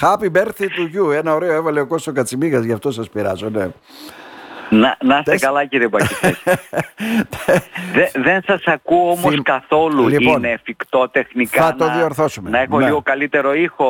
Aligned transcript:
Happy 0.00 0.30
birthday 0.32 0.68
to 0.68 0.94
you. 0.96 1.12
Ένα 1.14 1.34
ωραίο 1.34 1.52
έβαλε 1.52 1.80
ο 1.80 1.86
Κώστο 1.86 2.12
Κατσιμίγας, 2.12 2.64
γι' 2.64 2.72
αυτό 2.72 2.90
σας 2.90 3.08
πειράζω, 3.08 3.48
ναι. 3.48 3.68
Να, 4.70 4.96
να 5.04 5.18
είστε 5.18 5.38
καλά 5.38 5.64
κύριε 5.64 5.88
Μπακητάκη. 5.88 6.38
Δε, 7.94 8.20
δεν 8.22 8.42
σας 8.46 8.62
ακούω 8.64 9.10
όμως 9.10 9.32
Θυμ- 9.32 9.42
καθόλου. 9.44 10.08
Λοιπόν, 10.08 10.36
Είναι 10.36 10.50
εφικτό 10.50 11.08
τεχνικά 11.08 11.62
θα 11.64 11.74
το 11.74 11.86
να, 11.86 11.94
διορθώσουμε. 11.96 12.50
να 12.50 12.58
έχω 12.58 12.78
Ναι. 12.78 12.84
λίγο 12.84 13.02
καλύτερο 13.02 13.54
ήχο. 13.54 13.86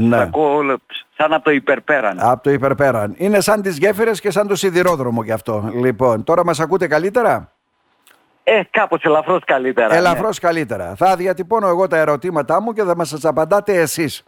Ναι. 0.00 0.16
Σας 0.16 0.26
ακούω 0.26 0.60
σαν 1.16 1.32
από 1.32 1.44
το 1.44 1.50
υπερπέραν. 1.50 2.16
Από 2.20 2.42
το 2.42 2.50
υπερπέραν. 2.50 3.14
Είναι 3.16 3.40
σαν 3.40 3.62
τις 3.62 3.78
γέφυρες 3.78 4.20
και 4.20 4.30
σαν 4.30 4.48
το 4.48 4.54
σιδηρόδρομο 4.56 5.22
γι' 5.22 5.32
αυτό. 5.32 5.70
Λοιπόν, 5.74 6.24
τώρα 6.24 6.44
μας 6.44 6.60
ακούτε 6.60 6.86
καλύτερα; 6.86 7.52
Ε, 8.58 8.62
κάπως 8.70 9.02
ελαφρώς 9.02 9.42
καλύτερα. 9.44 9.88
ναι. 9.88 9.96
Ελαφρώς 9.96 10.38
καλύτερα. 10.38 10.94
Θα 10.96 11.16
διατυπώνω 11.16 11.68
εγώ 11.68 11.86
τα 11.86 11.96
ερωτήματά 11.96 12.62
μου 12.62 12.72
και 12.72 12.82
θα 12.82 12.96
μας 12.96 13.08
σας 13.08 13.24
απαντάτε 13.24 13.74
εσείς. 13.80 14.22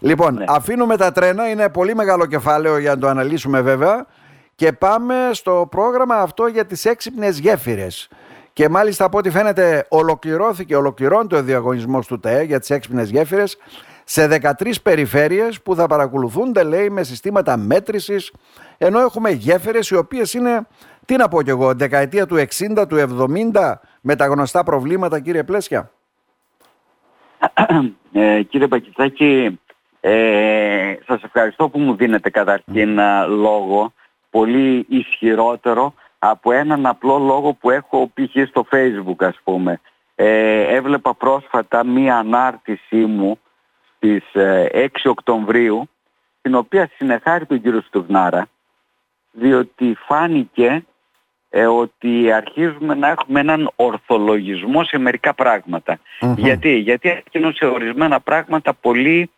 Λοιπόν, 0.00 0.34
Ναι. 0.34 0.44
αφήνουμε 0.48 0.96
τα 0.96 1.12
τρένα, 1.12 1.48
είναι 1.48 1.68
πολύ 1.68 1.94
μεγάλο 1.94 2.26
κεφάλαιο 2.26 2.78
για 2.78 2.90
να 2.94 2.98
το 2.98 3.08
αναλύσουμε 3.08 3.60
βέβαια 3.60 4.06
και 4.54 4.72
πάμε 4.72 5.14
στο 5.32 5.66
πρόγραμμα 5.70 6.14
αυτό 6.16 6.46
για 6.46 6.64
τις 6.66 6.84
έξυπνες 6.84 7.38
γέφυρες. 7.38 8.08
Και 8.52 8.68
μάλιστα 8.68 9.04
από 9.04 9.18
ό,τι 9.18 9.30
φαίνεται 9.30 9.86
ολοκληρώθηκε, 9.88 10.76
ολοκληρώνεται 10.76 11.36
ο 11.36 11.42
διαγωνισμός 11.42 12.06
του 12.06 12.20
ΤΕΕ 12.20 12.42
για 12.42 12.58
τις 12.60 12.70
έξυπνες 12.70 13.10
γέφυρες 13.10 13.56
σε 14.04 14.26
13 14.26 14.80
περιφέρειες 14.82 15.62
που 15.62 15.74
θα 15.74 15.86
παρακολουθούνται 15.86 16.62
λέει 16.62 16.90
με 16.90 17.02
συστήματα 17.02 17.56
μέτρησης 17.56 18.32
ενώ 18.78 19.00
έχουμε 19.00 19.30
γέφυρες 19.30 19.88
οι 19.90 19.96
οποίες 19.96 20.34
είναι, 20.34 20.66
τι 21.06 21.16
να 21.16 21.28
πω 21.28 21.42
κι 21.42 21.50
εγώ, 21.50 21.74
δεκαετία 21.74 22.26
του 22.26 22.36
60, 22.36 22.88
του 22.88 23.26
70 23.52 23.74
με 24.00 24.16
τα 24.16 24.26
γνωστά 24.26 24.62
προβλήματα 24.62 25.20
κύριε 25.20 25.44
Πλέσια. 25.44 25.90
Ε, 28.12 28.42
κύριε 28.42 28.66
Πακιστάκη, 28.68 29.60
ε, 30.00 30.94
σας 31.06 31.22
ευχαριστώ 31.22 31.68
που 31.68 31.78
μου 31.78 31.94
δίνετε 31.94 32.30
καταρχήν 32.30 33.00
α, 33.00 33.26
λόγο 33.26 33.92
πολύ 34.30 34.86
ισχυρότερο 34.88 35.94
από 36.18 36.52
έναν 36.52 36.86
απλό 36.86 37.18
λόγο 37.18 37.52
που 37.52 37.70
έχω 37.70 38.10
π.χ. 38.14 38.48
στο 38.48 38.66
facebook 38.70 39.16
ας 39.18 39.40
πούμε. 39.44 39.80
Ε, 40.14 40.74
έβλεπα 40.74 41.14
πρόσφατα 41.14 41.84
μία 41.84 42.16
ανάρτησή 42.16 43.04
μου 43.04 43.38
στις 43.96 44.34
ε, 44.34 44.70
6 44.72 44.88
Οκτωβρίου 45.04 45.88
την 46.42 46.54
οποία 46.54 46.90
συνεχάρει 46.96 47.46
τον 47.46 47.60
κύριο 47.62 47.80
Στουβνάρα 47.80 48.46
διότι 49.30 49.96
φάνηκε 50.06 50.84
ε, 51.56 51.66
ότι 51.66 52.32
αρχίζουμε 52.32 52.94
να 52.94 53.08
έχουμε 53.08 53.40
έναν 53.40 53.70
ορθολογισμό 53.76 54.84
σε 54.84 54.98
μερικά 54.98 55.34
πράγματα. 55.34 55.98
Μμμ. 56.20 56.34
Γιατί, 56.36 56.76
γιατί 56.76 57.08
εκείνο 57.08 57.50
σε 57.50 57.64
ορισμένα 57.64 58.20
πράγματα 58.20 58.74
πολύ 58.74 59.30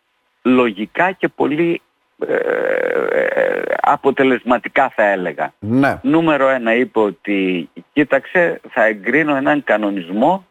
λογικά 0.42 1.12
και 1.12 1.28
πολύ 1.28 1.80
ε, 2.26 2.34
ε, 2.34 3.62
αποτελεσματικά 3.80 4.92
θα 4.94 5.02
έλεγα. 5.02 5.52
Ναι. 5.58 5.98
Νούμερο 6.02 6.48
ένα 6.48 6.74
είπε 6.74 6.98
ότι 6.98 7.68
κοίταξε 7.92 8.60
θα 8.70 8.84
εγκρίνω 8.84 9.36
έναν 9.36 9.64
κανονισμό 9.64 10.46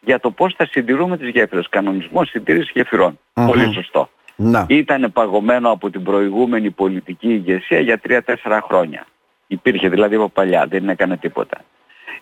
για 0.00 0.20
το 0.20 0.30
πώς 0.30 0.54
θα 0.56 0.66
συντηρούμε 0.66 1.16
τις 1.16 1.28
γέφυρες. 1.28 1.68
Κανονισμό 1.68 2.24
συντήρησης 2.24 2.70
γεφυρών. 2.74 3.18
Μμμ. 3.34 3.46
Πολύ 3.46 3.72
σωστό. 3.72 4.08
Να. 4.36 4.66
Ήταν 4.68 5.12
παγωμένο 5.12 5.70
από 5.70 5.90
την 5.90 6.02
προηγούμενη 6.02 6.70
πολιτική 6.70 7.28
ηγεσία 7.28 7.80
για 7.80 8.00
3-4 8.08 8.20
χρόνια. 8.68 9.06
Υπήρχε 9.46 9.88
δηλαδή 9.88 10.14
από 10.14 10.28
παλιά, 10.28 10.66
δεν 10.66 10.88
έκανε 10.88 11.16
τίποτα. 11.16 11.64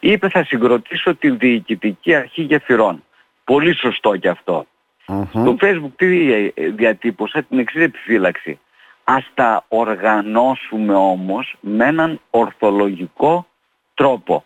Είπε 0.00 0.28
θα 0.28 0.44
συγκροτήσω 0.44 1.14
την 1.14 1.38
διοικητική 1.38 2.14
αρχή 2.14 2.42
γεφυρών. 2.42 3.04
Πολύ 3.44 3.74
σωστό 3.76 4.16
και 4.16 4.28
αυτό. 4.28 4.66
Μμμ. 5.06 5.24
Στο 5.30 5.56
facebook 5.60 5.92
τι 5.96 6.32
ε, 6.32 6.52
διατύπωσα 6.70 7.42
την 7.42 7.58
εξής 7.58 7.82
επιφύλαξη. 7.82 8.58
Ας 9.04 9.30
τα 9.34 9.64
οργανώσουμε 9.68 10.94
όμως 10.94 11.56
με 11.60 11.86
έναν 11.86 12.20
ορθολογικό 12.30 13.46
τρόπο. 13.94 14.44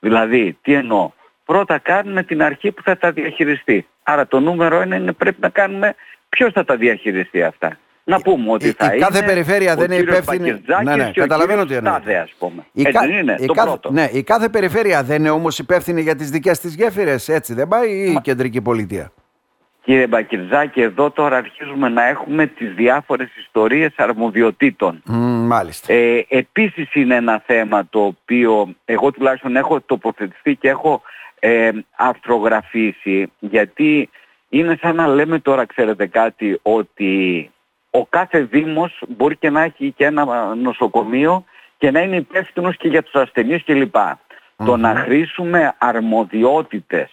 Δηλαδή, 0.00 0.58
τι 0.62 0.72
εννοώ; 0.72 1.10
Πρώτα 1.48 1.78
κάνουμε 1.78 2.22
την 2.22 2.42
αρχή 2.42 2.72
που 2.72 2.82
θα 2.82 2.96
τα 2.96 3.12
διαχειριστεί. 3.12 3.86
Άρα 4.02 4.26
το 4.26 4.40
νούμερο 4.40 4.80
ένα 4.80 4.96
είναι 4.96 5.12
πρέπει 5.12 5.40
να 5.40 5.48
κάνουμε 5.48 5.94
ποιος 6.28 6.52
θα 6.52 6.64
τα 6.64 6.76
διαχειριστεί 6.76 7.42
αυτά. 7.42 7.78
Να 8.08 8.20
πούμε 8.20 8.52
ότι 8.52 8.66
η- 8.68 8.72
θα 8.72 8.84
η 8.86 8.88
είναι 8.92 9.04
κάθε 9.06 9.22
περιφέρεια 9.22 9.72
ο 9.72 9.76
δεν 9.76 9.84
είναι 9.84 9.96
κύριος 9.96 10.16
υπεύθυνη- 10.18 10.50
Μπακετζάκης 10.52 10.86
Ναι, 10.86 10.96
ναι, 11.04 11.10
και 11.10 11.20
ο 11.20 11.22
καταλαβαίνω 11.22 11.64
κύριος 11.64 11.80
τι 11.80 11.86
εννοείτε. 11.86 12.06
Τάδε, 12.06 12.18
ας 12.18 12.32
πούμε. 12.38 12.64
Η, 12.72 12.80
Έτσι 12.80 12.92
κα- 12.92 13.00
δεν 13.06 13.10
είναι, 13.18 13.36
η 13.38 13.46
το 13.46 13.52
κάθε, 13.52 13.68
πρώτο. 13.68 13.90
ναι, 13.92 14.08
η 14.12 14.22
κάθε 14.22 14.48
περιφέρεια 14.48 15.02
δεν 15.02 15.18
είναι 15.18 15.30
όμως 15.30 15.58
υπεύθυνη 15.58 16.00
για 16.00 16.14
τις 16.16 16.30
δικές 16.30 16.58
της 16.58 16.74
γέφυρες, 16.74 17.28
έτσι 17.28 17.54
δεν 17.54 17.68
πάει 17.68 17.90
ή 17.90 18.12
η 18.12 18.20
κεντρική 18.22 18.60
πολιτεία; 18.62 19.12
Κύριε 19.84 20.06
Μπακυρζάκη, 20.06 20.80
εδώ 20.80 21.10
τώρα 21.10 21.36
αρχίζουμε 21.36 21.88
να 21.88 22.08
έχουμε 22.08 22.46
τις 22.46 22.74
διάφορες 22.74 23.28
ιστορίες 23.36 23.92
αρμοδιοτήτων. 23.96 25.02
Μ, 25.04 25.16
μάλιστα. 25.46 25.92
Ε, 25.92 26.26
επίσης 26.28 26.94
είναι 26.94 27.14
ένα 27.14 27.42
θέμα 27.46 27.86
το 27.90 28.04
οποίο 28.04 28.74
εγώ 28.84 29.10
τουλάχιστον 29.12 29.56
έχω 29.56 29.80
τοποθετηθεί 29.80 30.54
και 30.56 30.68
έχω 30.68 31.02
ε, 31.38 31.70
αρθρογραφήσει 31.96 33.32
γιατί 33.38 34.10
είναι 34.48 34.78
σαν 34.80 34.94
να 34.96 35.06
λέμε 35.06 35.38
τώρα 35.38 35.66
ξέρετε 35.66 36.06
κάτι 36.06 36.58
ότι 36.62 37.50
ο 37.98 38.06
κάθε 38.08 38.40
δήμος 38.40 39.02
μπορεί 39.08 39.36
και 39.36 39.50
να 39.50 39.62
έχει 39.62 39.92
και 39.96 40.04
ένα 40.04 40.54
νοσοκομείο 40.54 41.44
και 41.78 41.90
να 41.90 42.00
είναι 42.00 42.16
υπεύθυνος 42.16 42.76
και 42.76 42.88
για 42.88 43.02
τους 43.02 43.14
ασθενείς 43.14 43.64
κλπ. 43.64 43.94
Το 44.64 44.76
να 44.76 44.94
χρήσουμε 44.94 45.74
αρμοδιότητες 45.78 47.10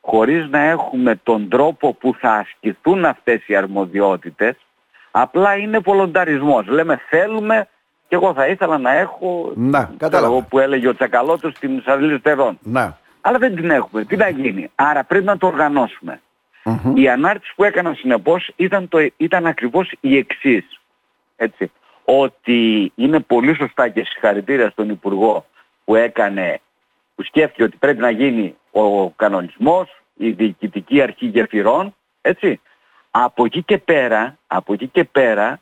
χωρίς 0.00 0.48
να 0.50 0.58
έχουμε 0.58 1.20
τον 1.22 1.48
τρόπο 1.48 1.94
που 1.94 2.14
θα 2.20 2.30
ασκηθούν 2.32 3.04
αυτές 3.04 3.48
οι 3.48 3.56
αρμοδιότητες 3.56 4.56
απλά 5.10 5.56
είναι 5.56 5.78
βολονταρισμός. 5.78 6.66
Λέμε 6.66 7.00
θέλουμε 7.08 7.68
και 8.08 8.14
εγώ 8.14 8.34
θα 8.34 8.46
ήθελα 8.46 8.78
να 8.78 8.92
έχω 8.92 9.52
Να, 9.54 9.78
ξέρω 9.78 9.94
κατάλαβα. 9.98 10.32
εγώ 10.32 10.42
που 10.48 10.58
έλεγε 10.58 10.88
ο 10.88 10.94
Τσακαλώτος 10.94 11.52
στην 11.56 11.82
Σαρλιστερών. 11.84 12.58
Να. 12.62 12.98
Αλλά 13.20 13.38
δεν 13.38 13.54
την 13.54 13.70
έχουμε. 13.70 14.04
Τι 14.04 14.16
να 14.16 14.28
γίνει. 14.28 14.70
Άρα 14.74 15.04
πρέπει 15.04 15.24
να 15.24 15.36
το 15.38 15.46
οργανώσουμε. 15.46 16.20
Μμμ. 16.68 16.96
Η 16.96 17.08
ανάρτηση 17.08 17.52
που 17.56 17.64
έκανα 17.64 17.94
συνεπώς 17.94 18.50
ήταν, 18.56 18.88
το, 18.88 19.08
ήταν 19.16 19.46
ακριβώς 19.46 19.92
η 20.00 20.16
εξής. 20.16 20.80
Έτσι. 21.36 21.72
Ότι 22.04 22.92
είναι 22.94 23.20
πολύ 23.20 23.54
σωστά 23.54 23.88
και 23.88 24.04
συγχαρητήρια 24.04 24.70
στον 24.70 24.88
Υπουργό 24.88 25.46
που 25.84 25.94
έκανε, 25.94 26.60
που 27.14 27.22
σκέφτηκε 27.22 27.62
ότι 27.62 27.76
πρέπει 27.76 28.00
να 28.00 28.10
γίνει 28.10 28.56
ο 28.70 29.10
κανονισμός, 29.10 29.88
η 30.14 30.30
διοικητική 30.30 31.00
αρχή 31.00 31.26
γεφυρών, 31.26 31.94
έτσι. 32.20 32.60
Από 33.10 33.44
εκεί 33.44 33.62
και 33.62 33.78
πέρα, 33.78 34.38
από 34.46 34.72
εκεί 34.72 34.86
και 34.86 35.04
πέρα, 35.04 35.60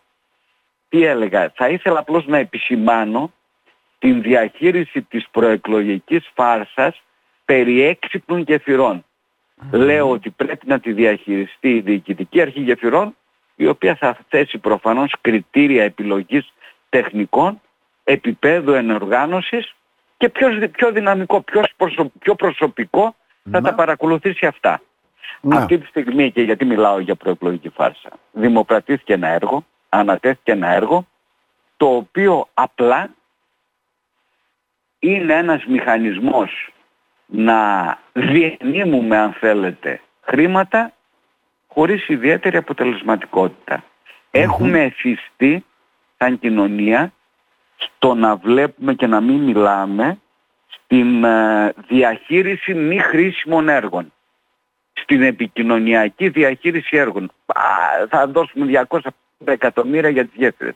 τι 0.88 1.04
έλεγα, 1.04 1.52
θα 1.54 1.68
ήθελα 1.68 1.98
απλώς 1.98 2.26
να 2.26 2.38
επισημάνω 2.38 3.32
την 3.98 4.22
διαχείριση 4.22 5.02
της 5.02 5.26
προεκλογικής 5.30 6.30
φάρσας 6.34 7.02
περί 7.44 7.82
έξυπνων 7.82 8.40
γεφυρών. 8.40 9.04
Λέω 9.70 10.10
ότι 10.10 10.30
πρέπει 10.30 10.66
να 10.66 10.80
τη 10.80 10.92
διαχειριστεί 10.92 11.68
η 11.74 11.80
Διοικητική 11.80 12.40
Αρχή 12.40 12.60
Γεφυρών, 12.60 13.16
η 13.56 13.66
οποία 13.66 13.94
θα 13.94 14.18
θέσει 14.28 14.58
προφανώς 14.58 15.12
κριτήρια 15.20 15.84
επιλογής 15.84 16.52
τεχνικών, 16.88 17.60
επίπεδου 18.04 18.72
ενοργάνωσης 18.72 19.74
και 20.16 20.28
πιο, 20.28 20.68
πιο 20.72 20.92
δυναμικό, 20.92 21.40
πιο, 21.40 21.62
προσω- 21.76 22.12
πιο 22.18 22.34
προσωπικό 22.34 23.14
θα 23.50 23.60
Να. 23.60 23.62
τα 23.62 23.74
παρακολουθήσει 23.74 24.46
αυτά. 24.46 24.80
Να. 25.40 25.56
Αυτή 25.56 25.78
τη 25.78 25.86
στιγμή 25.86 26.32
και 26.32 26.42
γιατί 26.42 26.64
μιλάω 26.64 26.98
για 26.98 27.14
προεκλογική 27.14 27.68
φάρσα. 27.68 28.08
Δημοπρατήθηκε 28.32 29.12
ένα 29.12 29.28
έργο, 29.28 29.64
ανατέθηκε 29.88 30.52
ένα 30.52 30.68
έργο, 30.68 31.06
το 31.76 31.86
οποίο 31.86 32.48
απλά 32.54 33.10
είναι 34.98 35.34
ένας 35.34 35.64
μηχανισμός 35.64 36.70
να 37.26 37.98
διενύμουμε 38.12 39.16
αν 39.16 39.32
θέλετε 39.32 40.00
χρήματα 40.20 40.92
χωρίς 41.66 42.08
ιδιαίτερη 42.08 42.56
αποτελεσματικότητα. 42.56 43.84
Έχουμε 44.30 44.82
εφιστεί 44.82 45.64
σαν 46.18 46.38
κοινωνία 46.38 47.12
στο 47.76 48.14
να 48.14 48.36
βλέπουμε 48.36 48.94
και 48.94 49.06
να 49.06 49.20
μην 49.20 49.36
μιλάμε 49.36 50.18
στην 50.66 51.24
ε, 51.24 51.72
διαχείριση 51.88 52.74
μη 52.74 52.98
χρήσιμων 52.98 53.68
έργων. 53.68 54.12
Στην 54.92 55.22
επικοινωνιακή 55.22 56.28
διαχείριση 56.28 56.96
έργων. 56.96 57.30
Α, 57.46 57.62
θα 58.08 58.26
δώσουμε 58.26 58.86
250 58.88 59.08
εκατομμύρια 59.44 60.08
για 60.08 60.24
τις 60.24 60.34
γέφυρες. 60.36 60.74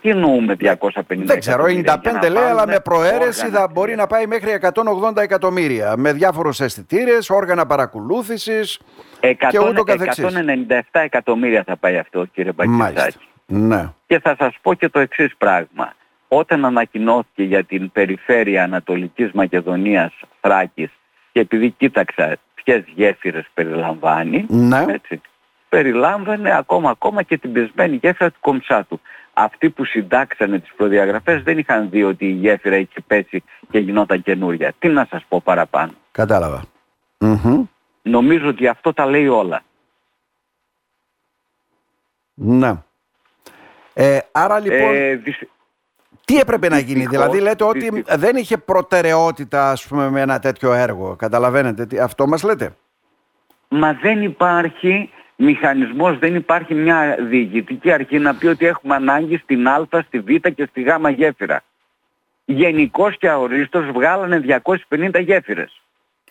Τι 0.00 0.10
εννοούμε 0.10 0.56
250 0.60 1.24
Δεν 1.24 1.38
ξέρω, 1.40 1.66
εκατομμύρια, 1.66 1.94
95 1.96 2.00
για 2.02 2.12
να 2.12 2.28
λέει, 2.28 2.42
αλλά 2.42 2.54
βάλουμε 2.54 2.72
με 2.72 2.80
προαίρεση 2.80 3.40
όργανα 3.40 3.58
θα 3.58 3.62
στη 3.62 3.72
μπορεί 3.72 3.94
να 3.94 4.06
πάει 4.06 4.26
μέχρι 4.26 4.58
180 4.60 5.16
εκατομμύρια. 5.22 5.94
Με 5.96 6.12
διάφορους 6.12 6.60
αισθητήρες, 6.60 7.30
όργανα 7.30 7.66
παρακολούθησης 7.66 8.80
και 9.50 9.58
ούτω 9.58 9.80
100, 9.80 9.84
καθεξής. 9.84 10.24
197 10.24 10.80
εκατομμύρια 10.90 11.62
θα 11.66 11.76
πάει 11.76 11.98
αυτό 11.98 12.24
κύριε 12.24 12.52
Μάλιστα. 12.56 12.84
Μπακιστάκη. 12.84 13.26
Ναι. 13.46 13.92
Και 14.06 14.18
θα 14.20 14.36
σας 14.38 14.54
πω 14.62 14.74
και 14.74 14.88
το 14.88 14.98
εξής 14.98 15.36
πράγμα. 15.38 15.92
Όταν 16.28 16.64
ανακοινώθηκε 16.64 17.42
για 17.42 17.64
την 17.64 17.92
περιφέρεια 17.92 18.62
Ανατολικής 18.62 19.30
Μακεδονίας 19.32 20.12
Θράκης 20.40 20.90
και 21.32 21.40
επειδή 21.40 21.70
κοίταξα 21.70 22.36
ποιες 22.54 22.82
γέφυρες 22.94 23.46
περιλαμβάνει, 23.54 24.44
Ναι. 24.48 24.84
έτσι, 24.88 25.20
περιλάμβανε 25.68 26.56
ακόμα 26.56 26.90
ακόμα 26.90 27.22
και 27.22 27.38
την 27.38 27.52
πεσμένη 27.52 27.98
γέφυρα 28.02 28.30
του 28.30 28.40
Κομψάτου. 28.40 29.00
Αυτοί 29.40 29.70
που 29.70 29.84
συντάξανε 29.84 30.58
τις 30.58 30.72
προδιαγραφές 30.76 31.42
δεν 31.42 31.58
είχαν 31.58 31.90
δει 31.90 32.04
ότι 32.04 32.26
η 32.26 32.32
γέφυρα 32.32 32.76
είχε 32.76 33.00
πέσει 33.06 33.42
και 33.70 33.78
γινόταν 33.78 34.22
καινούρια. 34.22 34.72
Τι 34.78 34.88
να 34.88 35.06
σας 35.10 35.24
πω 35.28 35.40
παραπάνω. 35.44 35.92
Κατάλαβα. 36.10 36.62
Νομίζω 38.02 38.48
ότι 38.48 38.68
αυτό 38.68 38.92
τα 38.92 39.06
λέει 39.06 39.28
όλα. 39.28 39.62
Να. 42.34 42.84
Ε, 43.94 44.18
άρα 44.32 44.60
λοιπόν... 44.60 44.94
Ε, 44.94 45.22
τι 46.24 46.38
έπρεπε 46.38 46.68
να 46.68 46.78
γίνει, 46.78 47.06
δηλαδή 47.06 47.40
λέτε 47.40 47.64
ότι 47.64 48.04
δεν 48.08 48.36
είχε 48.36 48.58
προτεραιότητα 48.58 49.70
ας 49.70 49.86
πούμε 49.86 50.10
με 50.10 50.20
ένα 50.20 50.38
τέτοιο 50.38 50.72
έργο, 50.72 51.16
καταλαβαίνετε, 51.16 52.02
αυτό 52.02 52.26
μας 52.26 52.42
λέτε; 52.42 52.76
Μα 53.68 53.92
δεν 53.92 54.22
υπάρχει 54.22 55.10
μηχανισμός, 55.38 56.18
δεν 56.18 56.34
υπάρχει 56.34 56.74
μια 56.74 57.16
διοικητική 57.20 57.92
αρχή 57.92 58.18
να 58.18 58.34
πει 58.34 58.46
ότι 58.46 58.66
έχουμε 58.66 58.94
ανάγκη 58.94 59.36
στην 59.36 59.68
Α, 59.68 59.86
στη 60.06 60.20
Β 60.20 60.48
και 60.54 60.66
στη 60.70 60.82
Γ 60.82 61.08
γέφυρα. 61.16 61.62
Γενικώ 62.44 63.10
και 63.10 63.28
αορίστος 63.28 63.86
βγάλανε 63.86 64.62
250 64.88 65.20
γέφυρες. 65.20 65.82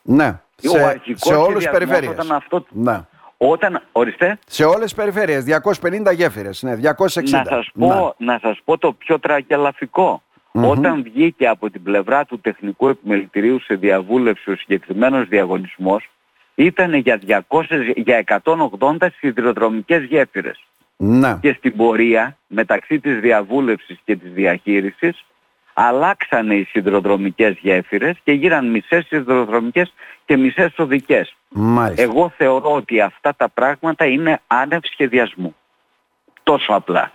Ναι, 0.02 0.40
σε, 0.56 1.02
σε 1.14 1.34
όλες 1.34 1.58
τις 1.58 1.70
περιφέρειες. 1.70 2.30
αυτό, 2.32 2.66
ναι. 2.70 3.02
Όταν, 3.38 3.82
ορίστε. 3.92 4.40
Σε 4.48 4.64
όλες 4.64 4.84
τις 4.84 4.94
περιφέρειες, 4.94 5.44
250 5.44 6.12
γέφυρες, 6.14 6.64
ναι, 6.64 6.76
260. 6.76 7.32
Να 7.32 7.44
σας 7.46 7.70
πω, 7.80 8.16
να 8.18 8.40
σας 8.42 8.60
πω 8.66 8.78
το 8.78 8.94
πιο 8.94 9.20
τραγελαφικο 9.20 10.22
Όταν 10.52 11.04
βγήκε 11.04 11.48
από 11.48 11.70
την 11.70 11.84
πλευρά 11.84 12.26
του 12.26 12.40
τεχνικού 12.40 12.88
επιμελητηρίου 12.88 13.60
σε 13.60 13.76
διαβούλευση 13.76 14.52
ο 14.52 14.56
συγκεκριμένος 14.56 15.28
διαγωνισμός, 15.28 16.10
ήταν 16.58 16.94
για, 16.94 17.20
200, 17.48 17.94
για 17.96 18.18
180 18.18 19.10
σιδηροδρομικές 19.18 20.04
γέφυρες. 20.04 20.64
Να. 20.98 21.40
Και 21.42 21.56
στην 21.58 21.76
πορεία, 21.76 22.38
μεταξύ 22.48 23.00
της 23.00 23.20
διαβούλευσης 23.20 24.00
και 24.06 24.16
της 24.16 24.32
διαχείρισης, 24.32 25.26
αλλάξανε 25.74 26.56
οι 26.56 26.64
σιδηροδρομικές 26.64 27.58
γέφυρες 27.62 28.18
και 28.24 28.32
γίναν 28.32 28.70
μισές 28.70 29.06
σιδηροδρομικές 29.06 29.94
και 30.26 30.38
μισές 30.38 30.74
οδικές. 30.78 31.36
Μάλιστα. 31.50 32.02
Εγώ 32.04 32.34
θεωρώ 32.38 32.72
ότι 32.72 33.02
αυτά 33.02 33.36
τα 33.36 33.50
πράγματα 33.50 34.06
είναι 34.06 34.42
άνευ 34.48 34.82
σχεδιασμού. 34.92 35.56
Τόσο 36.44 36.74
απλά. 36.74 37.12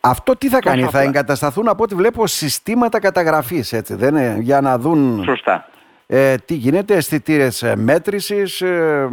Αυτό 0.00 0.36
τι 0.36 0.48
θα 0.48 0.58
κάνει, 0.58 0.82
θα 0.82 1.00
εγκατασταθούν 1.00 1.68
από 1.68 1.82
ό,τι 1.82 1.94
βλέπω 1.94 2.26
συστήματα 2.26 3.00
καταγραφής, 3.00 3.72
έτσι, 3.72 3.94
δεν 3.94 4.16
είναι, 4.16 4.36
για 4.40 4.60
να 4.60 4.78
δουν 4.78 5.22
Σωστά. 5.24 5.68
Ε, 6.16 6.34
τι 6.44 6.54
γίνεται, 6.54 6.94
αισθητήρες 6.94 7.62
ε, 7.62 7.76
μέτρησης, 7.76 8.60
ε, 8.60 9.08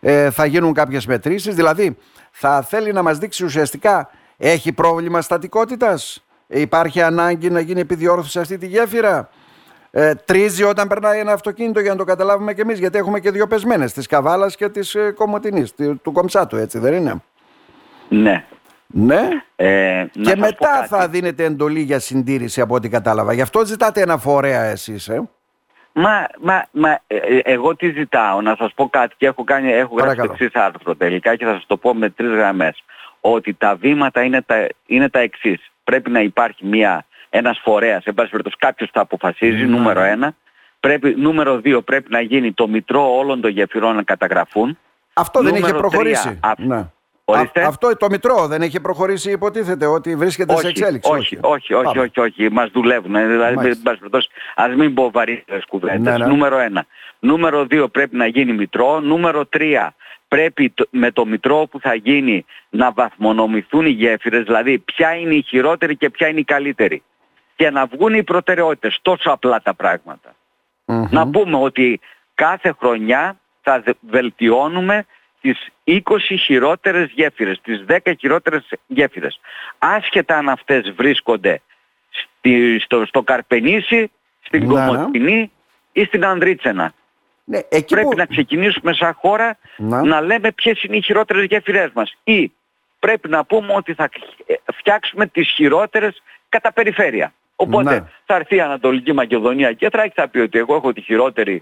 ε, 0.00 0.30
θα 0.30 0.44
γίνουν 0.46 0.72
κάποιες 0.72 1.06
μετρήσεις, 1.06 1.54
δηλαδή 1.54 1.96
θα 2.30 2.62
θέλει 2.62 2.92
να 2.92 3.02
μας 3.02 3.18
δείξει 3.18 3.44
ουσιαστικά 3.44 4.10
έχει 4.36 4.72
πρόβλημα 4.72 5.20
στατικότητας, 5.20 6.24
υπάρχει 6.46 7.02
ανάγκη 7.02 7.50
να 7.50 7.60
γίνει 7.60 7.80
επιδιόρθωση 7.80 8.30
σε 8.30 8.40
αυτή 8.40 8.58
τη 8.58 8.66
γέφυρα, 8.66 9.28
ε, 9.90 10.14
τρίζει 10.14 10.62
όταν 10.62 10.88
περνάει 10.88 11.20
ένα 11.20 11.32
αυτοκίνητο 11.32 11.80
για 11.80 11.90
να 11.90 11.96
το 11.96 12.04
καταλάβουμε 12.04 12.54
κι 12.54 12.60
εμείς 12.60 12.78
γιατί 12.78 12.98
έχουμε 12.98 13.20
και 13.20 13.30
δύο 13.30 13.46
πεσμένες 13.46 13.92
της 13.92 14.06
Καβάλας 14.06 14.56
και 14.56 14.68
της 14.68 14.94
ε, 14.94 15.10
Κομωτινής, 15.10 15.74
του 15.74 16.12
Κομψάτου 16.12 16.56
έτσι 16.56 16.78
δεν 16.78 16.94
είναι; 16.94 17.22
Ναι. 18.08 18.44
Ναι; 18.86 19.28
Ε, 19.56 20.04
και 20.22 20.36
μετά 20.36 20.86
θα 20.88 21.08
δίνετε 21.08 21.44
εντολή 21.44 21.80
για 21.80 21.98
συντήρηση 21.98 22.60
από 22.60 22.74
ό,τι 22.74 22.88
κατάλαβα. 22.88 23.32
Γι' 23.32 23.40
αυτό 23.40 23.64
ζητάτε 23.64 24.00
ένα 24.00 24.18
φορέα 24.18 24.62
εσείς. 24.62 25.08
Ε. 25.08 25.28
Μα, 26.00 26.26
μα, 26.40 26.64
μα 26.70 26.90
ε, 27.06 27.16
ε, 27.16 27.40
εγώ 27.44 27.76
τι 27.76 27.90
ζητάω, 27.90 28.40
να 28.40 28.56
σας 28.58 28.72
πω 28.74 28.88
κάτι 28.88 29.14
και 29.18 29.26
έχω, 29.26 29.44
κάνει, 29.44 29.72
έχω 29.72 29.94
γράψει 29.94 30.16
το 30.16 30.22
εξής 30.22 30.54
άρθρο 30.54 30.96
τελικά 30.96 31.36
και 31.36 31.44
θα 31.44 31.52
σας 31.52 31.66
το 31.66 31.76
πω 31.76 31.94
με 31.94 32.10
τρεις 32.10 32.30
γραμμές. 32.30 32.84
Ότι 33.20 33.54
τα 33.54 33.76
βήματα 33.76 34.22
είναι 34.22 34.42
τα, 34.42 34.66
είναι 34.86 35.08
τα 35.08 35.18
εξής. 35.18 35.70
Πρέπει 35.84 36.10
να 36.10 36.20
υπάρχει 36.20 36.66
μια 36.66 37.04
ένας 37.30 37.60
φορέας, 37.62 38.04
εν 38.04 38.14
πάση 38.14 38.30
περιπτώσει 38.30 38.56
κάποιος 38.58 38.90
θα 38.92 39.00
αποφασίζει, 39.00 39.64
ναι. 39.64 39.76
νούμερο 39.76 40.00
ένα. 40.00 40.34
Πρέπει, 40.80 41.14
νούμερο 41.18 41.60
δύο, 41.60 41.82
πρέπει 41.82 42.10
να 42.10 42.20
γίνει 42.20 42.52
το 42.52 42.68
μητρό 42.68 43.16
όλων 43.16 43.40
των 43.40 43.50
γεφυρών 43.50 43.94
να 43.96 44.02
καταγραφούν. 44.02 44.78
Αυτό 45.12 45.42
δεν 45.42 45.54
είχε 45.54 45.72
προχωρήσει. 45.72 46.38
ναι. 46.58 46.86
Αυτό 47.66 47.96
το 47.96 48.06
μητρό 48.10 48.46
δεν 48.46 48.62
έχει 48.62 48.80
προχωρήσει 48.80 49.30
υποτίθεται 49.30 49.86
ότι 49.86 50.16
βρίσκεται 50.16 50.52
όχι, 50.52 50.62
σε 50.62 50.68
εξέλιξη. 50.68 51.10
Όχι, 51.12 51.38
όχι, 51.40 51.74
όχι, 51.74 51.98
όχι, 51.98 52.20
όχι, 52.20 52.50
μας 52.50 52.70
δουλεύουν. 52.70 53.14
Ε, 53.14 53.26
δηλαδή, 53.26 53.70
ας 54.54 54.74
μην 54.74 54.94
πω 54.94 55.10
βαρύτερες 55.10 55.64
κουβέντες. 55.64 56.00
Ναι, 56.00 56.16
ναι. 56.16 56.26
Νούμερο 56.26 56.58
ένα. 56.58 56.86
Νούμερο 57.18 57.64
δύο 57.64 57.88
πρέπει 57.88 58.16
να 58.16 58.26
γίνει 58.26 58.52
μητρό. 58.52 59.00
Νούμερο 59.00 59.46
τρία 59.46 59.94
πρέπει 60.28 60.74
με 60.90 61.10
το 61.10 61.26
μητρό 61.26 61.66
που 61.70 61.80
θα 61.80 61.94
γίνει 61.94 62.44
να 62.70 62.92
βαθμονομηθούν 62.92 63.86
οι 63.86 63.90
γέφυρες, 63.90 64.44
δηλαδή 64.44 64.78
ποια 64.78 65.14
είναι 65.14 65.34
η 65.34 65.42
χειρότερη 65.42 65.96
και 65.96 66.10
ποια 66.10 66.28
είναι 66.28 66.40
η 66.40 66.44
καλύτερη 66.44 67.02
και 67.56 67.70
να 67.70 67.86
βγουν 67.86 68.14
οι 68.14 68.22
προτεραιότητες. 68.22 68.98
Τόσο 69.02 69.30
απλά 69.30 69.62
τα 69.62 69.74
πραγματα 69.74 70.34
Να 71.10 71.28
πούμε 71.28 71.56
ότι 71.56 72.00
κάθε 72.34 72.74
χρονιά 72.78 73.36
θα 73.62 73.82
βελτιώνουμε 74.00 75.06
τις 75.40 75.68
20 75.84 76.00
χειρότερες 76.38 77.10
γέφυρες, 77.14 77.60
τις 77.62 77.84
10 77.88 78.12
χειρότερες 78.18 78.68
γέφυρες. 78.86 79.40
Άσχετα 79.78 80.36
αν 80.36 80.48
αυτές 80.48 80.92
βρίσκονται 80.96 81.60
στη, 82.10 82.78
στο, 82.84 83.06
στο 83.06 83.22
Καρπενήσι, 83.22 84.10
στην 84.40 84.66
ναι, 84.66 84.80
ναι. 84.80 84.86
Κομωτινή 84.86 85.50
ή 85.92 86.04
στην 86.04 86.24
Ανδρίτσενα. 86.24 86.92
Ναι, 87.44 87.60
πρέπει 87.88 88.16
να 88.16 88.26
ξεκινήσουμε 88.26 88.92
σαν 88.92 89.12
χώρα 89.12 89.58
να. 89.76 90.02
να 90.02 90.20
λέμε 90.20 90.52
ποιες 90.52 90.82
είναι 90.82 90.96
οι 90.96 91.02
χειρότερες 91.02 91.44
γέφυρές 91.44 91.90
μας. 91.94 92.16
Ή 92.24 92.52
πρέπει 92.98 93.28
να 93.28 93.44
πούμε 93.44 93.72
ότι 93.72 93.94
θα 93.94 94.10
φτιάξουμε 94.74 95.26
τις 95.26 95.48
χειρότερες 95.48 96.22
κατά 96.48 96.72
περιφέρεια. 96.72 97.32
Οπότε 97.56 97.90
ναι. 97.90 98.04
θα 98.26 98.34
έρθει 98.34 98.56
η 98.56 98.60
Ανατολική 98.60 99.12
Μακεδονία 99.12 99.72
και 99.72 99.88
θα 100.14 100.28
πει 100.28 100.38
ότι 100.38 100.58
εγώ 100.58 100.74
έχω 100.74 100.92
τη 100.92 101.00
χειρότερη 101.00 101.60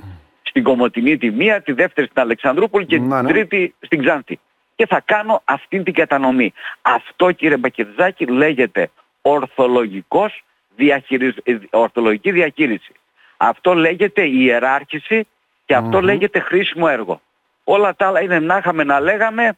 στην 0.48 0.62
Κομωτινή 0.62 1.16
τη 1.16 1.30
μία, 1.30 1.62
τη 1.62 1.72
δεύτερη 1.72 2.06
στην 2.06 2.20
Αλεξανδρούπολη 2.20 2.86
και 2.86 2.96
την 2.96 3.08
ναι. 3.08 3.28
τρίτη 3.28 3.74
στην 3.80 4.02
Ξάνθη. 4.02 4.38
Και 4.74 4.86
θα 4.86 5.02
κάνω 5.04 5.42
αυτή 5.44 5.82
την 5.82 5.94
κατανομή. 5.94 6.52
Αυτό 6.82 7.32
κύριε 7.32 7.56
Μπακερζάκη 7.56 8.26
λέγεται 8.26 8.90
ορθολογικός 9.22 10.44
διαχειρισ... 10.76 11.36
Ε, 11.42 11.58
ορθολογική 11.70 12.30
διαχείριση. 12.30 12.92
Αυτό 13.36 13.74
λέγεται 13.74 14.26
ιεράρχηση 14.26 15.26
και 15.64 15.74
αυτό 15.74 16.00
λέγεται 16.00 16.40
χρήσιμο 16.40 16.86
έργο. 16.90 17.20
Όλα 17.64 17.94
τα 17.96 18.06
άλλα 18.06 18.20
είναι 18.20 18.38
να 18.38 18.56
είχαμε 18.56 18.84
να 18.84 19.00
λέγαμε 19.00 19.56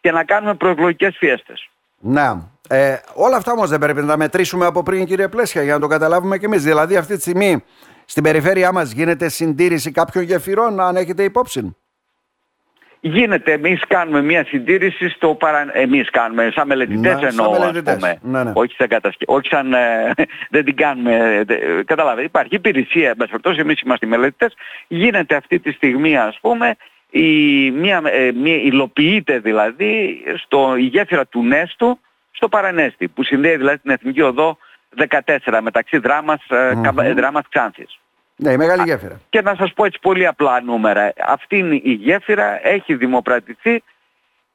και 0.00 0.12
να 0.12 0.24
κάνουμε 0.24 0.54
προεκλογικές 0.54 1.16
φιέστες. 1.18 1.68
Ναι. 1.98 2.30
Ε, 2.68 2.96
όλα 3.14 3.36
αυτά 3.36 3.52
όμως 3.52 3.70
δεν 3.70 3.78
πρέπει 3.78 4.00
να 4.00 4.06
τα 4.06 4.16
μετρήσουμε 4.16 4.66
από 4.66 4.82
πριν 4.82 5.06
κύριε 5.06 5.28
Πλέσια 5.28 5.62
για 5.62 5.74
να 5.74 5.80
το 5.80 5.86
καταλάβουμε 5.86 6.38
κι 6.38 6.44
εμείς. 6.44 6.62
Δηλαδή 6.62 6.96
αυτή 6.96 7.14
τη 7.14 7.20
στιγμή 7.20 7.64
στην 8.06 8.22
περιφέρειά 8.22 8.72
μας 8.72 8.92
γίνεται 8.92 9.28
συντήρηση 9.28 9.90
κάποιων 9.90 10.24
γεφυρών 10.24 10.80
αν 10.80 10.96
έχετε 10.96 11.22
υπόψη. 11.22 11.76
Γίνεται, 13.00 13.52
εμείς 13.52 13.80
κάνουμε 13.88 14.22
μια 14.22 14.44
συντήρηση 14.44 15.08
στο 15.08 15.34
παρα... 15.34 15.70
Εμείς 15.72 16.10
κάνουμε, 16.10 16.50
σαν 16.54 16.66
μελετητές 16.66 17.20
ναι, 17.20 17.28
εννοώ, 17.28 17.54
σαν 17.54 17.76
ας 17.76 17.94
πούμε. 17.94 18.18
Ναι, 18.22 18.42
ναι. 18.42 18.52
Όχι 18.54 18.74
σαν 18.74 18.88
κατασκευή, 18.88 19.32
όχι 19.32 19.48
σαν... 19.48 19.72
Ε, 19.72 20.12
δεν 20.54 20.64
την 20.64 20.76
κάνουμε... 20.76 21.44
Καταλάβετε, 21.84 22.26
υπάρχει 22.26 22.54
υπηρεσία, 22.54 23.14
εν 23.18 23.58
εμείς 23.58 23.80
είμαστε 23.80 24.06
οι 24.06 24.08
μελετητές. 24.08 24.54
Γίνεται 24.86 25.36
αυτή 25.36 25.58
τη 25.58 25.72
στιγμή, 25.72 26.16
ας 26.16 26.38
πούμε, 26.40 26.76
η, 27.10 27.70
μια, 27.70 28.02
ε, 28.04 28.32
μια, 28.32 28.56
υλοποιείται 28.56 29.38
δηλαδή 29.38 30.22
στο, 30.36 30.76
η 30.76 30.82
γέφυρα 30.82 31.26
του 31.26 31.42
Νέστου 31.42 31.98
στο 32.30 32.48
Παρανέστη 32.48 33.08
που 33.08 33.22
συνδέει 33.22 33.56
δηλαδή 33.56 33.78
την 33.78 33.90
Εθνική 33.90 34.20
Οδό 34.20 34.58
14 34.96 35.58
μεταξύ 35.62 35.98
δράμας, 35.98 36.40
mm-hmm. 36.48 37.12
δράμας 37.16 37.44
Ξάνθης. 37.48 37.98
Ναι, 38.36 38.52
η 38.52 38.56
μεγάλη 38.56 38.82
γέφυρα. 38.82 39.20
Και 39.28 39.42
να 39.42 39.54
σας 39.54 39.72
πω 39.72 39.84
έτσι 39.84 39.98
πολύ 40.02 40.26
απλά 40.26 40.60
νούμερα. 40.60 41.12
Αυτή 41.26 41.58
είναι 41.58 41.80
η 41.82 41.92
γέφυρα, 41.92 42.66
έχει 42.66 42.94
δημοπρατηθεί, 42.94 43.82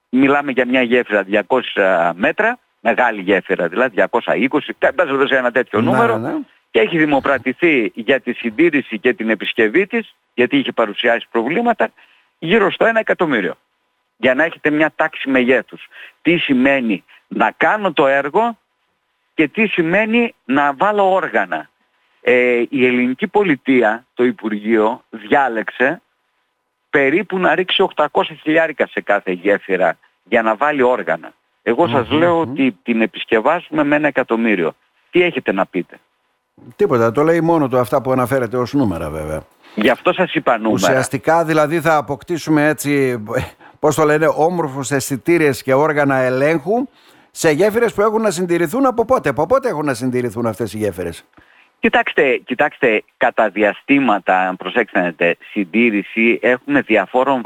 μιλάμε 0.10 0.52
για 0.52 0.68
μια 0.68 0.82
γέφυρα 0.82 1.26
200 1.76 2.12
μέτρα, 2.16 2.60
μεγάλη 2.80 3.22
γέφυρα 3.22 3.68
δηλαδή 3.68 4.04
220, 4.12 4.60
πέρα 4.78 5.28
σε 5.28 5.36
ένα 5.36 5.52
τέτοιο 5.52 5.82
ναι, 5.82 5.92
νούμερο, 5.92 6.18
ναι, 6.18 6.30
ναι. 6.30 6.38
και 6.72 6.80
έχει 6.80 6.98
δημοπρατηθεί 6.98 7.92
για 7.96 8.20
τη 8.20 8.34
συντήρηση 8.34 9.00
και 9.00 9.14
την 9.14 9.30
επισκευή 9.30 9.88
της, 9.88 10.16
γιατί 10.34 10.58
είχε 10.58 10.72
παρουσιάσει 10.72 11.28
προβλήματα, 11.32 11.90
γύρω 12.40 12.72
στο 12.72 12.86
1 12.86 12.96
εκατομμύριο. 12.96 13.58
Για 14.18 14.34
να 14.34 14.44
έχετε 14.44 14.70
μια 14.70 14.92
τάξη 14.96 15.30
μεγέθους. 15.30 15.88
Τι 16.22 16.38
σημαίνει 16.38 17.04
να 17.28 17.52
κάνω 17.58 17.94
το 17.94 18.08
έργο 18.08 18.58
και 19.42 19.48
τι 19.48 19.68
σημαίνει 19.68 20.34
να 20.46 20.74
βάλω 20.74 21.14
όργανα. 21.14 21.70
Ε, 22.22 22.64
η 22.70 22.86
ελληνική 22.86 23.28
πολιτεία, 23.28 24.06
το 24.14 24.24
Υπουργείο, 24.24 25.04
διάλεξε 25.10 26.02
περίπου 26.90 27.40
να 27.40 27.56
ρίξει 27.56 27.88
800 27.96 28.08
χιλιάρικα 28.42 28.88
σε 28.88 29.02
κάθε 29.02 29.32
γέφυρα 29.32 29.98
για 30.24 30.42
να 30.42 30.56
βάλει 30.56 30.82
όργανα. 30.82 31.34
Εγώ 31.64 31.88
σας 31.88 32.10
λέω 32.10 32.40
ότι 32.40 32.78
την 32.84 33.02
επισκευάζουμε 33.02 33.84
με 33.84 33.96
ένα 33.96 34.08
εκατομμύριο. 34.08 34.76
Τι 35.12 35.22
έχετε 35.22 35.52
να 35.52 35.66
πείτε; 35.66 36.00
Τίποτα, 36.76 37.12
το 37.12 37.24
λέει 37.24 37.42
μόνο 37.42 37.68
το 37.68 37.78
αυτά 37.78 38.02
που 38.02 38.12
αναφέρετε 38.12 38.58
ως 38.58 38.74
νούμερα 38.74 39.10
βέβαια. 39.10 39.44
Γι' 39.76 39.90
αυτό 39.90 40.14
σας 40.14 40.34
είπα 40.34 40.58
νούμερα. 40.58 40.74
Ουσιαστικά 40.74 41.46
δηλαδή 41.46 41.82
θα 41.82 41.96
αποκτήσουμε 41.96 42.68
έτσι 42.68 43.24
πώς 43.80 43.96
το 43.96 44.04
λένε, 44.04 44.28
όμορφους 44.36 44.92
αισθητήρες 44.92 45.64
και 45.64 45.74
όργανα 45.74 46.16
ελέγχου 46.16 46.88
σε 47.32 47.52
γέφυρες 47.52 47.94
που 47.94 48.02
έχουν 48.02 48.22
να 48.22 48.32
συντηρηθούν 48.32 48.86
από 48.86 49.06
πότε. 49.06 49.30
Από 49.30 49.46
πότε 49.46 49.70
έχουν 49.70 49.86
να 49.86 49.94
συντηρηθούν 49.94 50.46
αυτές 50.46 50.74
οι 50.74 50.78
γέφυρες; 50.78 51.26
Κοιτάξτε, 51.80 52.38
κοιτάξτε, 52.38 53.04
κατά 53.18 53.50
διαστήματα, 53.50 54.48
αν 54.48 54.56
προσέξτε, 54.56 55.38
συντήρηση 55.52 56.40
έχουν 56.42 56.82
διαφόρων 56.86 57.42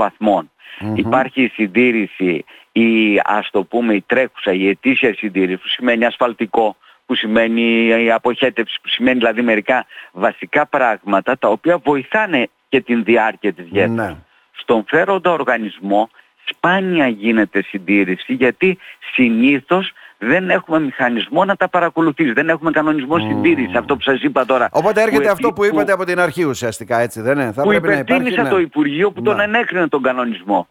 Υπάρχει 0.95 1.43
η 1.43 1.47
συντήρηση, 1.47 2.45
η, 2.71 3.19
ας 3.23 3.49
το 3.51 3.63
πούμε, 3.63 3.93
η 3.93 4.01
τρέχουσα, 4.01 4.53
η 4.53 4.67
ετήσια 4.67 5.13
συντήρηση, 5.15 5.57
που 5.57 5.67
σημαίνει 5.67 6.05
ασφαλτικό, 6.05 6.75
που 7.05 7.15
σημαίνει 7.15 7.87
η 8.03 8.11
αποχέτευση, 8.11 8.79
που 8.81 8.87
σημαίνει 8.87 9.17
δηλαδή 9.17 9.41
μερικά 9.41 9.85
βασικά 10.11 10.65
πράγματα, 10.65 11.37
τα 11.37 11.47
οποία 11.47 11.77
βοηθάνε 11.77 12.49
και 12.69 12.81
την 12.81 13.03
διάρκεια 13.03 13.53
της 13.53 13.65
γέφυρας. 13.67 14.09
Ναι. 14.09 14.15
Στον 14.51 14.85
φέροντα 14.87 15.31
οργανισμό 15.31 16.09
σπάνια 16.45 17.07
γίνεται 17.07 17.61
συντήρηση, 17.61 18.33
γιατί 18.33 18.77
συνήθως 19.13 19.93
δεν 20.17 20.49
έχουμε 20.49 20.79
μηχανισμό 20.79 21.45
να 21.45 21.55
τα 21.55 21.69
παρακολουθήσει. 21.69 22.31
Δεν 22.31 22.49
έχουμε 22.49 22.71
κανονισμό 22.71 23.15
mm. 23.15 23.21
συντήρησης. 23.21 23.75
Αυτό 23.75 23.95
που 23.95 24.01
σας 24.01 24.21
είπα 24.21 24.45
τώρα. 24.45 24.69
Οπότε 24.71 25.01
έρχεται 25.01 25.29
αυτό 25.29 25.53
που 25.53 25.65
είπατε 25.65 25.91
από 25.91 26.05
την 26.05 26.19
αρχή 26.19 26.43
ουσιαστικά, 26.43 26.99
έτσι 26.99 27.21
δεν 27.21 27.39
είναι; 27.39 27.51
Θα 27.51 27.61
που 27.61 27.71
υπερτίμησα 27.71 28.43
ναι. 28.43 28.49
το 28.49 28.59
Υπουργείο 28.59 29.11
που 29.11 29.21
τον 29.21 29.39
ενέκρινε 29.39 29.87
τον 29.87 30.01
κανονισμό. 30.01 30.67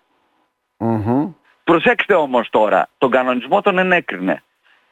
Προσέξτε 1.64 2.14
όμως 2.14 2.48
τώρα, 2.50 2.88
τον 2.98 3.10
κανονισμό 3.10 3.60
τον 3.60 3.78
ενέκρινε. 3.78 4.42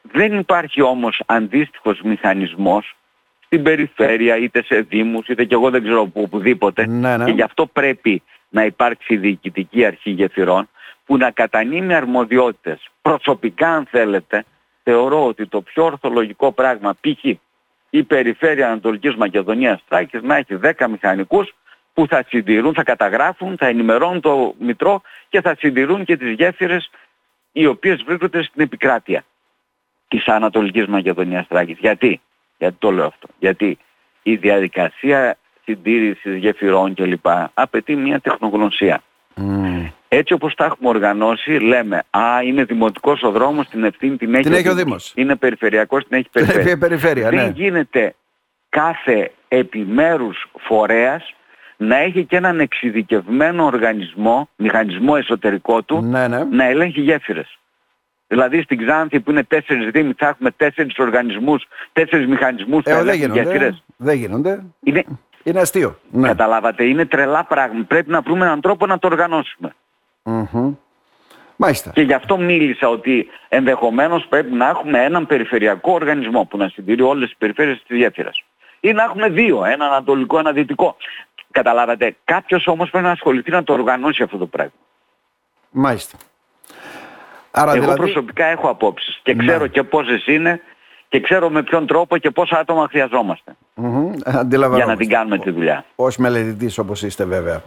Δεν 0.01 0.39
υπάρχει 0.39 0.81
όμως 0.81 1.23
αντίστοιχος 1.25 2.01
μηχανισμός 2.01 2.95
στην 3.45 3.63
περιφέρεια, 3.63 4.37
είτε 4.37 4.63
σε 4.63 4.81
δήμους, 4.81 5.27
είτε 5.27 5.43
και 5.43 5.53
εγώ 5.53 5.69
δεν 5.69 5.83
ξέρω 5.83 6.05
που, 6.05 6.21
οπουδήποτε. 6.21 6.87
Ναι, 6.87 7.17
ναι. 7.17 7.25
Και 7.25 7.31
γι' 7.31 7.41
αυτό 7.41 7.65
πρέπει 7.65 8.23
να 8.49 8.65
υπάρξει 8.65 9.17
διοικητική 9.17 9.85
αρχή 9.85 10.09
γεφυρών 10.09 10.69
που 11.05 11.17
να 11.17 11.31
κατανείμει 11.31 11.93
αρμοδιότητες. 11.93 12.89
Προσωπικά 13.01 13.69
αν 13.69 13.87
θέλετε, 13.89 14.45
θεωρώ 14.83 15.25
ότι 15.25 15.47
το 15.47 15.61
πιο 15.61 15.83
ορθολογικό 15.83 16.51
πράγμα, 16.51 16.93
π.χ. 16.93 17.23
η 17.89 18.03
περιφέρεια 18.03 18.67
Ανατολικής 18.67 19.15
Μακεδονίας 19.15 19.83
Τράκης, 19.87 20.21
να 20.21 20.35
έχει 20.35 20.59
10 20.61 20.87
μηχανικούς 20.89 21.53
που 21.93 22.07
θα 22.07 22.23
συντηρούν, 22.27 22.73
θα 22.73 22.83
καταγράφουν, 22.83 23.57
θα 23.57 23.65
ενημερώνουν 23.65 24.21
το 24.21 24.55
Μητρό 24.59 25.01
και 25.29 25.41
θα 25.41 25.55
συντηρούν 25.59 26.05
και 26.05 26.17
τις 26.17 26.33
γέφυρες 26.33 26.89
οι 27.51 27.65
οποίες 27.65 28.03
βρίσκονται 28.03 28.43
στην 28.43 28.61
επικράτεια 28.61 29.25
της 30.07 30.27
Ανατολικής 30.27 30.85
Μακεδονίας 30.85 31.47
Τράκης. 31.47 31.77
Γιατί, 31.79 32.21
γιατί 32.57 32.75
το 32.79 32.91
λέω 32.91 33.05
αυτό, 33.05 33.27
γιατί 33.39 33.77
η 34.23 34.35
διαδικασία 34.35 35.37
συντήρησης 35.63 36.35
γεφυρών 36.35 36.93
κλπ. 36.93 37.25
απαιτεί 37.53 37.95
μια 37.95 38.19
τεχνογνωσία. 38.19 39.03
Έτσι 40.15 40.33
όπως 40.33 40.55
τα 40.55 40.65
έχουμε 40.65 40.89
οργανώσει 40.89 41.51
λέμε 41.51 42.03
«Α, 42.09 42.43
είναι 42.43 42.63
δημοτικός 42.63 43.23
ο 43.23 43.31
δρόμος, 43.31 43.67
την 43.67 43.83
ευθύνη 43.83 44.17
την 44.17 44.33
έχει, 44.33 44.43
την 44.43 44.53
έχει 44.53 44.69
ο 44.69 44.73
Δήμος. 44.73 45.11
Είναι 45.15 45.35
περιφερειακός, 45.35 46.07
την 46.07 46.17
έχει 46.17 46.29
περιφέρεια». 46.29 46.77
περιφέρεια 46.77 47.29
Δεν 47.29 47.45
ναι. 47.45 47.51
γίνεται 47.55 48.15
κάθε 48.69 49.31
επιμέρους 49.47 50.45
φορέας 50.59 51.35
να 51.77 51.97
έχει 51.97 52.25
και 52.25 52.35
έναν 52.35 52.59
εξειδικευμένο 52.59 53.65
οργανισμό, 53.65 54.49
μηχανισμό 54.55 55.13
εσωτερικό 55.17 55.81
του, 55.81 56.01
ναι, 56.01 56.27
ναι. 56.27 56.43
να 56.43 56.63
ελέγχει 56.65 57.01
γέφυρες. 57.01 57.57
Δηλαδή 58.27 58.61
στην 58.61 58.77
Ξάνθη 58.77 59.19
που 59.19 59.31
είναι 59.31 59.43
τέσσερις 59.43 59.91
δήμοι 59.91 60.13
θα 60.17 60.27
έχουμε 60.27 60.51
τέσσερις 60.51 60.97
οργανισμούς, 60.97 61.65
τέσσερις 61.93 62.27
μηχανισμούς 62.27 62.83
ε, 62.85 63.03
δεν 63.03 63.15
γίνονται, 63.15 63.41
γέφυρες. 63.41 63.83
Δεν 63.97 64.17
γίνονται. 64.17 64.63
Είναι, 64.83 65.03
είναι 65.43 65.59
αστείο. 65.59 65.99
Ναι. 66.11 66.27
Καταλάβατε, 66.27 66.83
είναι 66.83 67.05
τρελά 67.05 67.43
πράγματα. 67.43 67.85
Πρέπει 67.87 68.09
να 68.09 68.21
βρούμε 68.21 68.45
έναν 68.45 68.61
τρόπο 68.61 68.85
να 68.85 68.99
το 68.99 69.07
οργανώσουμε. 69.07 69.75
Mm-hmm. 70.23 70.75
Μάλιστα. 71.55 71.91
Και 71.91 72.01
γι' 72.01 72.13
αυτό 72.13 72.37
μίλησα 72.37 72.89
ότι 72.89 73.27
ενδεχομένως 73.49 74.25
πρέπει 74.29 74.51
να 74.51 74.69
έχουμε 74.69 75.03
έναν 75.03 75.25
περιφερειακό 75.25 75.91
οργανισμό 75.91 76.45
που 76.45 76.57
να 76.57 76.67
συντηρεί 76.67 77.01
όλες 77.01 77.27
τις 77.27 77.37
περιφέρειες 77.37 77.83
της 77.87 77.97
γέφυρας. 77.97 78.43
Ή 78.79 78.91
να 78.91 79.03
έχουμε 79.03 79.29
δύο, 79.29 79.65
ένα 79.65 79.85
ανατολικό, 79.85 80.39
ένα 80.39 80.51
δυτικό. 80.51 80.95
Καταλάβατε. 81.51 82.15
Κάποιος 82.23 82.67
όμως 82.67 82.89
πρέπει 82.89 83.05
να 83.05 83.11
ασχοληθεί 83.11 83.51
να 83.51 83.63
το 83.63 83.73
οργανώσει 83.73 84.23
αυτό 84.23 84.37
το 84.37 84.45
πράγμα. 84.45 84.71
Μάλιστα. 85.69 86.17
Άρα, 87.51 87.71
Εγώ 87.71 87.81
δηλαδή... 87.81 87.99
προσωπικά 87.99 88.45
έχω 88.45 88.69
απόψεις 88.69 89.19
και 89.23 89.35
ξέρω 89.35 89.61
ναι. 89.61 89.67
και 89.67 89.83
πόσες 89.83 90.27
είναι 90.27 90.61
και 91.07 91.19
ξέρω 91.19 91.49
με 91.49 91.63
ποιον 91.63 91.87
τρόπο 91.87 92.17
και 92.17 92.31
πόσα 92.31 92.57
άτομα 92.57 92.87
χρειαζόμαστε. 92.89 93.55
Mm-hmm. 93.75 94.75
Για 94.75 94.85
να 94.85 94.95
την 94.95 95.09
κάνουμε 95.09 95.37
τη 95.37 95.51
δουλειά. 95.51 95.85
Ως 95.95 96.17
μελετητής 96.17 96.77
όπως 96.77 97.03
είστε 97.03 97.25
βέβαια. 97.25 97.61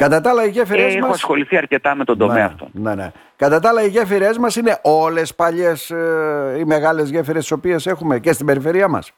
Κατά 0.00 0.20
τα 0.20 0.30
άλλα 0.30 0.44
οι 0.44 0.50
γέφυρες 0.50 0.82
ε, 0.82 0.86
μας... 0.86 0.96
Έχω 0.96 1.12
ασχοληθεί 1.12 1.56
αρκετά 1.56 1.94
με 1.94 2.04
τον 2.04 2.18
τομέα 2.18 2.36
ναι, 2.36 2.42
αυτό. 2.42 2.68
Ναι, 2.72 2.94
ναι. 2.94 3.12
Κατά 3.36 3.60
τα 3.60 3.68
άλλα 3.68 3.84
οι 3.84 3.88
γέφυρες 3.88 4.38
μας 4.38 4.56
είναι 4.56 4.78
όλες 4.82 5.34
παλιές 5.34 5.90
ε, 5.90 6.56
οι 6.58 6.64
μεγάλες 6.64 7.10
γέφυρες 7.10 7.42
τις 7.42 7.50
οποίες 7.50 7.86
έχουμε 7.86 8.18
και 8.18 8.32
στην 8.32 8.46
περιφερειά 8.46 8.88
μας. 8.88 9.12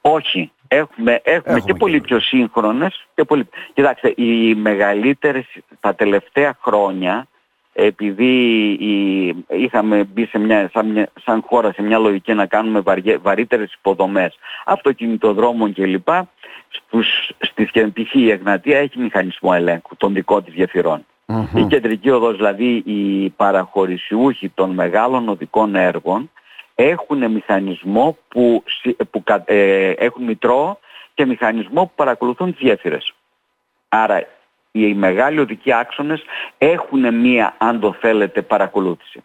Όχι. 0.00 0.52
Έχουμε, 0.68 1.20
έχουμε, 1.24 1.60
και 1.60 1.74
πολύ 1.74 2.00
πιο 2.00 2.20
σύγχρονες. 2.20 3.06
Και 3.14 3.24
πολύ... 3.24 3.48
Κοιτάξτε, 3.72 4.12
οι 4.16 4.54
μεγαλύτερες 4.54 5.46
τα 5.80 5.94
τελευταία 5.94 6.56
χρόνια 6.60 7.26
επειδή 7.82 8.32
είχαμε 9.48 10.04
μπει 10.04 10.26
σε 10.26 10.38
μια, 10.38 10.70
σαν, 11.24 11.42
χώρα 11.46 11.72
σε 11.72 11.82
μια 11.82 11.98
λογική 11.98 12.34
να 12.34 12.46
κάνουμε 12.46 12.80
βαριέ, 12.80 13.16
βαρύτερες 13.16 13.72
υποδομές 13.72 14.38
αυτοκινητοδρόμων 14.64 15.74
κλπ. 15.74 16.08
Στους, 16.68 17.30
στη 17.38 17.64
π.χ. 17.64 18.14
η 18.14 18.30
Εγνατία 18.30 18.78
έχει 18.78 18.98
μηχανισμό 18.98 19.50
ελέγχου 19.54 19.96
των 19.96 20.14
δικών 20.14 20.44
της 20.44 20.54
γεφυρων 20.54 21.06
Η 21.54 21.64
κεντρική 21.64 22.10
οδός, 22.10 22.36
δηλαδή 22.36 22.82
οι 22.84 23.30
παραχωρησιούχοι 23.30 24.48
των 24.48 24.70
μεγάλων 24.70 25.28
οδικών 25.28 25.74
έργων 25.74 26.30
έχουν 26.74 27.30
μηχανισμό 27.30 28.16
που, 28.28 28.62
που 29.10 29.22
ε, 29.44 29.90
έχουν 29.90 30.24
μητρό 30.24 30.78
και 31.14 31.26
μηχανισμό 31.26 31.84
που 31.84 31.92
παρακολουθούν 31.94 32.50
τις 32.50 32.60
γέφυρες. 32.60 33.14
Άρα 33.88 34.26
οι 34.72 34.94
μεγάλοι 34.94 35.38
οδικοί 35.38 35.72
άξονες 35.72 36.22
έχουν 36.58 37.14
μία, 37.14 37.54
αν 37.58 37.80
το 37.80 37.92
θέλετε, 37.92 38.42
παρακολούθηση. 38.42 39.24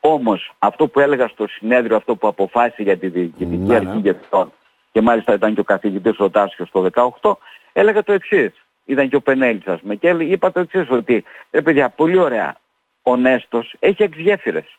Όμως 0.00 0.52
αυτό 0.58 0.88
που 0.88 1.00
έλεγα 1.00 1.28
στο 1.28 1.46
συνέδριο, 1.48 1.96
αυτό 1.96 2.16
που 2.16 2.28
αποφάσισε 2.28 2.82
για 2.82 2.98
τη 2.98 3.08
διοικητική 3.08 3.56
ναι, 3.56 3.74
αρχή 3.74 4.00
ναι. 4.02 4.44
και 4.92 5.00
μάλιστα 5.00 5.34
ήταν 5.34 5.54
και 5.54 5.60
ο 5.60 5.64
καθηγητής 5.64 6.16
Ρωτάσιος 6.16 6.70
το 6.70 6.86
18, 7.20 7.32
έλεγα 7.72 8.02
το 8.02 8.12
εξής. 8.12 8.52
Ήταν 8.84 9.08
και 9.08 9.16
ο 9.16 9.20
Πενέλης 9.20 9.66
ας 9.66 9.80
πούμε 9.80 9.94
και 9.94 10.08
είπα 10.08 10.52
το 10.52 10.60
εξής 10.60 10.90
ότι 10.90 11.24
ρε 11.50 11.62
παιδιά 11.62 11.88
πολύ 11.88 12.18
ωραία, 12.18 12.56
ο 13.02 13.16
Νέστος 13.16 13.74
έχει 13.78 14.02
έξι 14.02 14.22
γέφυρες. 14.22 14.78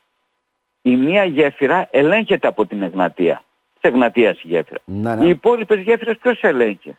Η 0.81 0.95
μία 0.95 1.23
γέφυρα 1.23 1.87
ελέγχεται 1.91 2.47
από 2.47 2.65
την 2.65 2.81
Εγνατία. 2.81 3.43
Σε 3.81 3.87
Εγνατίας 3.87 4.41
η 4.41 4.47
γέφυρα. 4.47 4.79
Ναι, 4.85 5.15
ναι. 5.15 5.25
Οι 5.25 5.29
υπόλοιπες 5.29 5.79
γέφυρες 5.79 6.17
ποιος 6.17 6.41
ελέγχει; 6.41 6.97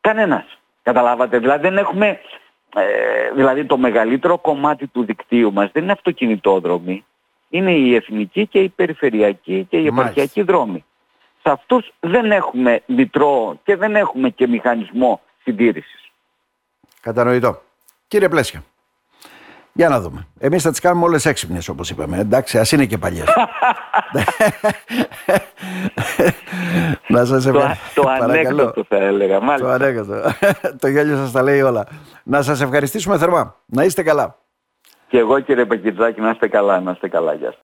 Κανένας. 0.00 0.61
Καταλάβατε, 0.82 1.38
δηλαδή 1.38 1.62
δεν 1.62 1.78
έχουμε, 1.78 2.20
ε, 2.76 3.30
δηλαδή 3.34 3.64
το 3.64 3.76
μεγαλύτερο 3.76 4.38
κομμάτι 4.38 4.86
του 4.86 5.04
δικτύου 5.04 5.52
μας 5.52 5.70
δεν 5.72 5.82
είναι 5.82 5.92
αυτοκινητόδρομοι, 5.92 7.04
είναι 7.48 7.72
η 7.72 7.94
εθνική 7.94 8.46
και 8.46 8.58
η 8.58 8.68
περιφερειακή 8.68 9.66
και 9.70 9.76
η 9.76 9.86
επαρχιακή 9.86 10.42
δρόμη. 10.42 10.84
Σε 11.42 11.50
αυτούς 11.50 11.92
δεν 12.00 12.32
έχουμε 12.32 12.82
μητρό 12.86 13.58
και 13.64 13.76
δεν 13.76 13.96
έχουμε 13.96 14.30
και 14.30 14.46
μηχανισμό 14.46 15.20
συντήρησης. 15.42 16.10
Κατανοητό. 17.00 17.62
Κύριε 18.08 18.28
Πλέσια. 18.28 18.64
Για 19.72 19.88
να 19.88 20.00
δούμε. 20.00 20.26
Εμείς 20.38 20.62
θα 20.62 20.70
τις 20.70 20.80
κάνουμε 20.80 21.04
όλες 21.04 21.26
έξυπνες, 21.26 21.68
όπως 21.68 21.90
είπαμε. 21.90 22.18
Εντάξει, 22.18 22.58
ας 22.58 22.72
είναι 22.72 22.86
και 22.86 22.98
παλιές. 22.98 23.26
να 27.08 27.24
σας 27.24 27.46
ευχαριστήσω. 27.46 28.02
Το, 28.02 28.08
ανέκδοτο 28.22 28.84
θα 28.88 28.96
έλεγα. 28.96 29.40
Μάλιστα. 29.40 29.66
Το 29.66 29.72
ανέκδοτο. 29.72 30.30
το 30.80 30.88
γέλιο 30.88 31.16
σας 31.16 31.32
τα 31.32 31.42
λέει 31.42 31.60
όλα. 31.60 31.86
Να 32.22 32.42
σας 32.42 32.60
ευχαριστήσουμε 32.60 33.18
θερμά. 33.18 33.56
Να 33.66 33.84
είστε 33.84 34.02
καλά. 34.02 34.36
Και 35.08 35.18
εγώ 35.18 35.40
κύριε 35.40 35.64
Πακιτζάκη 35.64 36.20
να 36.20 36.30
είστε 36.30 36.48
καλά. 36.48 36.80
Να 36.80 36.90
είστε 36.90 37.08
καλά. 37.08 37.34
Γεια 37.34 37.54